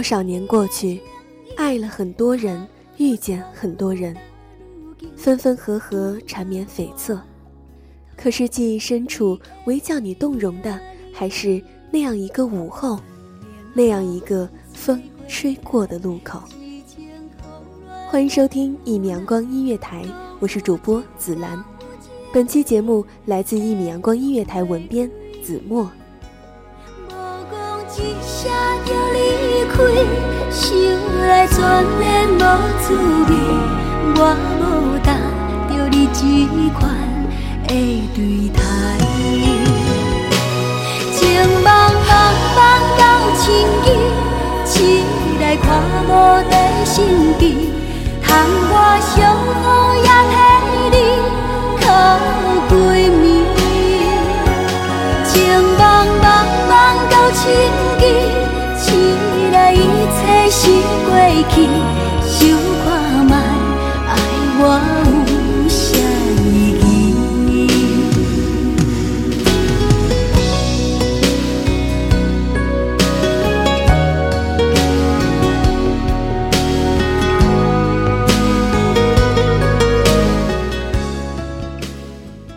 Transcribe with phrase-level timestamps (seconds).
[0.00, 0.98] 多少年过去，
[1.58, 2.66] 爱了很多人，
[2.96, 4.16] 遇见很多人，
[5.14, 7.20] 分分合合，缠绵悱恻。
[8.16, 10.80] 可是记忆深处，唯叫你动容的，
[11.12, 12.98] 还是那样一个午后，
[13.74, 16.40] 那样一个风吹过的路口。
[18.08, 20.02] 欢迎收听一米阳光音乐台，
[20.38, 21.62] 我是主播紫兰。
[22.32, 25.10] 本期节目来自一米阳光音乐台文编
[25.42, 25.90] 子墨。
[30.50, 30.66] 想
[31.26, 32.38] 来全然无
[32.80, 32.84] 滋
[33.28, 33.30] 味。
[34.16, 34.18] 我
[34.60, 34.62] 无
[35.04, 35.08] 答
[35.68, 36.20] 着你这
[36.78, 36.78] 款
[37.66, 37.70] 的
[38.14, 38.18] 对
[38.50, 38.58] 待，
[41.12, 41.18] 情
[41.64, 41.66] 茫
[42.08, 42.10] 茫
[42.56, 42.58] 茫
[42.98, 43.00] 到
[43.38, 43.40] 千
[43.82, 43.86] 机，
[44.64, 44.74] 起
[45.40, 45.64] 来看
[46.06, 46.10] 无
[46.50, 46.52] 在
[46.84, 46.96] 心
[47.38, 47.42] 机，
[48.22, 48.28] 叹
[48.72, 49.14] 我伤
[49.62, 49.64] 好
[49.96, 50.34] 也替
[61.54, 61.60] 去。
[62.26, 62.48] 想
[62.84, 63.36] 看卖，
[64.06, 64.14] 爱
[64.58, 64.62] 我
[65.26, 65.98] 有啥
[66.44, 66.48] 意
[66.80, 66.88] 义？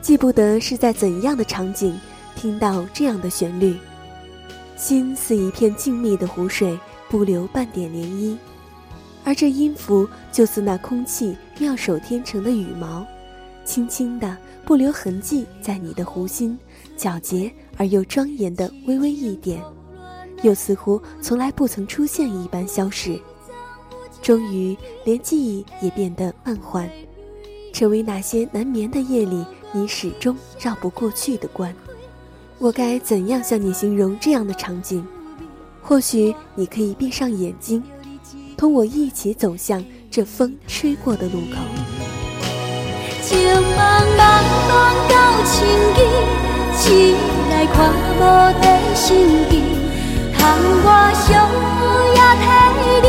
[0.00, 2.00] 记不得是在怎样的场景
[2.34, 3.76] 听到这样的旋律，
[4.76, 6.78] 心似一片静谧的湖水，
[7.10, 8.36] 不留半点涟漪，
[9.24, 13.06] 而这音符就似那空气妙手天成的羽毛，
[13.64, 16.58] 轻轻的不留痕迹在你的湖心，
[16.96, 19.62] 皎洁而又庄严的微微一点，
[20.42, 23.20] 又似乎从来不曾出现一般消逝，
[24.22, 26.88] 终于连记忆也变得慢缓，
[27.72, 29.44] 成为那些难眠的夜里。
[29.70, 31.74] 你始终绕不过去的关，
[32.58, 35.06] 我该怎样向你形容这样的场景？
[35.82, 37.82] 或许你可以闭上眼睛，
[38.58, 41.56] 同我一起走向这风吹过的路口。
[43.22, 44.20] 情茫茫
[44.68, 44.70] 茫
[45.08, 45.14] 到
[45.44, 45.54] 千
[45.94, 45.98] 机，
[46.76, 47.14] 起
[47.50, 47.76] 来看
[48.18, 48.20] 无
[48.60, 48.66] 在
[48.96, 49.06] 心
[49.48, 49.62] 机，
[50.36, 50.42] 通
[50.82, 51.78] 我伤好
[52.12, 53.08] 也替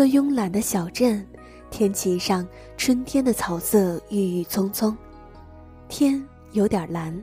[0.00, 1.22] 个慵懒的小镇，
[1.70, 2.48] 天气上
[2.78, 4.96] 春天的草色郁郁葱葱，
[5.90, 7.22] 天有点蓝，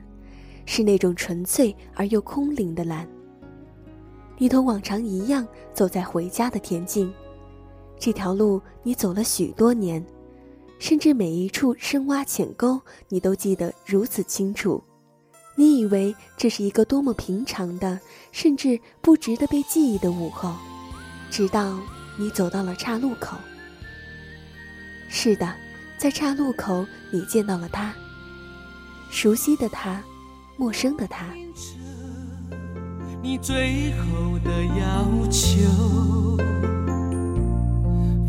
[0.64, 3.04] 是那种纯粹而又空灵的蓝。
[4.36, 5.44] 你同往常一样
[5.74, 7.12] 走在回家的田径，
[7.98, 10.00] 这条路你走了许多年，
[10.78, 14.80] 甚至每一处深洼浅沟你都记得如此清楚。
[15.56, 17.98] 你以为这是一个多么平常的，
[18.30, 20.54] 甚至不值得被记忆的午后，
[21.28, 21.76] 直到
[22.18, 23.36] 你走到了岔路口。
[25.08, 25.54] 是的，
[25.96, 27.94] 在岔路口你见到了他，
[29.10, 30.02] 熟悉的他，
[30.56, 31.24] 陌生的他。
[33.22, 36.36] 你最后的要求，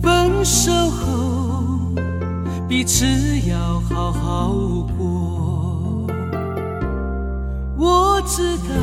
[0.01, 1.93] 分手后
[2.67, 3.05] 彼此
[3.49, 4.53] 要好好
[4.97, 6.07] 过。
[7.77, 8.73] 我知道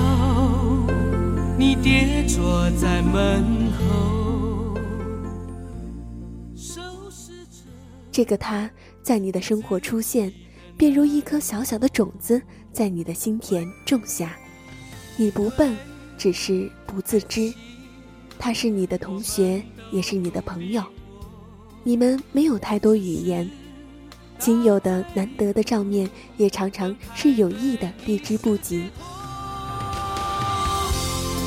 [1.58, 3.85] 你跌坐在门后，
[8.16, 8.70] 这个他
[9.02, 10.32] 在你的生活出现，
[10.74, 12.40] 便如一颗小小的种子
[12.72, 14.34] 在你的心田种下。
[15.18, 15.76] 你不笨。
[16.16, 17.52] 只是不自知，
[18.38, 20.82] 他是你的同学，也是你的朋友。
[21.82, 23.50] 你们没有太多语言，
[24.38, 26.08] 仅有的难得的照面，
[26.38, 28.88] 也常常是有意的避之不及。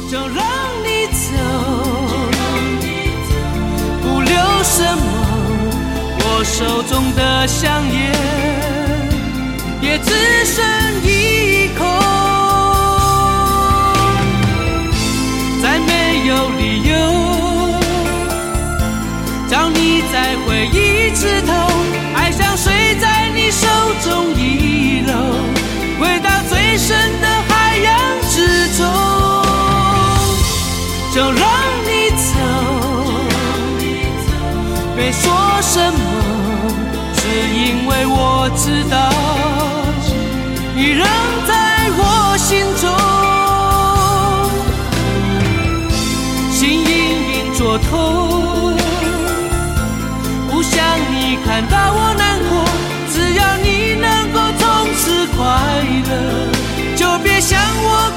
[0.08, 0.38] 就让
[0.84, 1.34] 你走，
[4.04, 5.29] 不留什么。
[6.32, 8.14] 我手中的香烟，
[9.82, 10.14] 也只
[10.46, 10.64] 剩
[11.04, 11.84] 一口。
[15.62, 16.94] 再没有理由，
[19.50, 21.52] 找你再回一次头，
[22.16, 23.68] 爱像水在你手
[24.04, 25.14] 中遗漏，
[26.00, 27.90] 回到最深的海洋
[28.30, 28.38] 之
[28.78, 28.86] 中，
[31.14, 31.44] 就让
[31.84, 32.32] 你走，
[34.96, 35.28] 别说
[35.62, 36.09] 什么，
[37.54, 38.98] 因为我知道，
[40.76, 41.06] 你仍
[41.48, 41.52] 在
[41.98, 42.02] 我
[42.38, 42.84] 心中。
[46.52, 46.90] 心隐
[47.34, 48.76] 隐作痛，
[50.50, 50.74] 不想
[51.12, 52.52] 你看到我难过。
[53.12, 55.38] 只要你能够从此快
[56.10, 56.12] 乐，
[56.96, 58.12] 就别想我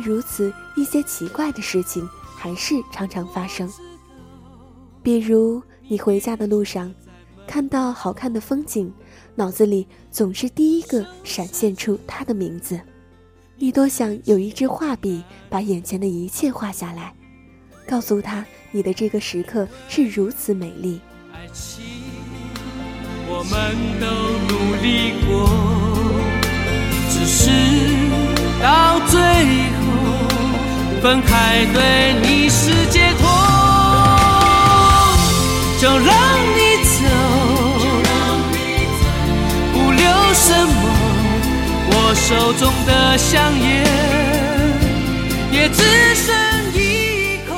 [0.00, 3.70] 如此，一些奇怪的事情还是常常发生。
[5.02, 6.92] 比如，你回家的路上，
[7.46, 8.92] 看到好看的风景。
[9.36, 12.78] 脑子里总是第一个闪现出他的名字，
[13.56, 17.14] 你多想有一支画笔把眼前的一切画下来，
[17.88, 21.00] 告诉他你的这个时刻是如此美丽。
[21.32, 21.82] 爱情，
[23.28, 24.06] 我们都
[24.52, 25.48] 努力过，
[27.08, 27.48] 只是
[31.00, 33.28] 分开对你是解脱，
[35.80, 35.98] 就让
[36.54, 36.90] 你走。
[40.32, 40.72] 什么？
[41.92, 43.84] 我手中的香烟
[45.52, 45.82] 也只
[46.14, 46.34] 剩
[46.74, 47.54] 一口。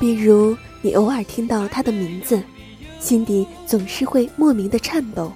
[0.00, 2.42] 比如，你偶尔听到他的名字，
[3.00, 5.32] 心底总是会莫名的颤抖。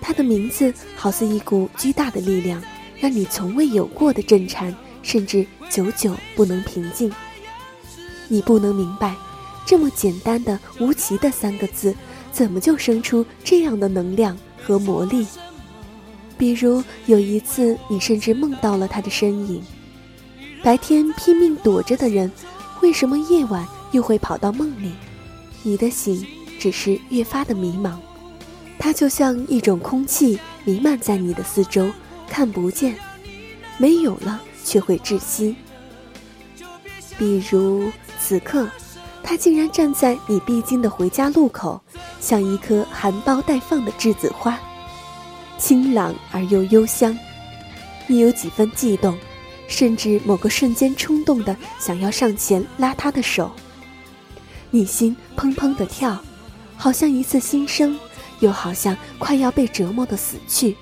[0.00, 2.62] 他的名字好似一股巨大的力量，
[3.00, 7.10] 让你从未有过的震颤，甚至久久不能平静。
[8.28, 9.16] 你不能明白，
[9.66, 11.94] 这么简单的无奇的三个字。
[12.32, 15.26] 怎么就生出这样的能量和魔力？
[16.38, 19.60] 比如有一次，你甚至梦到了他的身影。
[20.62, 22.30] 白天拼命躲着的人，
[22.82, 24.92] 为什么夜晚又会跑到梦里？
[25.64, 26.24] 你的心
[26.58, 27.96] 只是越发的迷茫。
[28.78, 31.90] 它就像一种空气弥漫在你的四周，
[32.30, 32.96] 看不见，
[33.76, 35.56] 没有了却会窒息。
[37.18, 38.66] 比如此刻，
[39.22, 41.78] 他竟然站在你必经的回家路口。
[42.20, 44.58] 像一颗含苞待放的栀子花，
[45.56, 47.18] 清朗而又幽香。
[48.06, 49.18] 你有几分悸动，
[49.66, 53.50] 甚至某个瞬间冲动的想要上前拉他的手。
[54.70, 56.22] 你心砰砰的跳，
[56.76, 57.98] 好像一次新生，
[58.40, 60.76] 又好像快要被折磨的死去。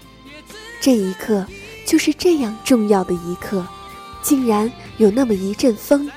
[0.80, 1.46] 这一刻，
[1.86, 3.66] 就是这样重要的一刻，
[4.22, 6.10] 竟然有那么一阵风，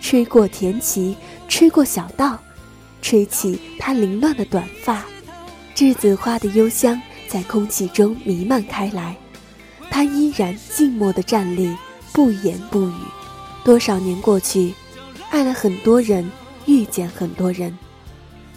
[0.00, 1.14] 吹过田畦，
[1.48, 2.38] 吹过小道。
[3.02, 5.04] 吹起她凌乱的短发，
[5.74, 9.14] 栀子花的幽香在空气中弥漫开来。
[9.90, 11.76] 她依然静默地站立，
[12.14, 12.94] 不言不语。
[13.62, 14.72] 多少年过去，
[15.28, 16.30] 爱了很多人，
[16.64, 17.76] 遇见很多人，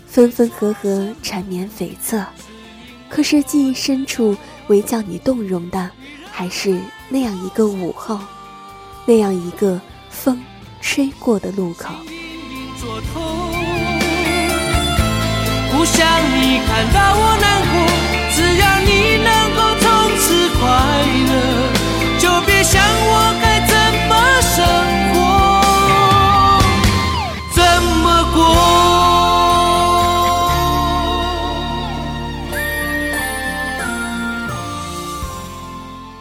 [0.05, 2.25] 分分合合，缠绵悱恻。
[3.09, 4.35] 可是记忆深处，
[4.67, 5.89] 唯叫你动容的，
[6.31, 8.19] 还是那样一个午后，
[9.05, 10.41] 那样一个风
[10.81, 11.93] 吹过的路口。
[15.71, 16.05] 不想
[16.41, 17.73] 你看到我难过，
[18.35, 19.29] 只要你能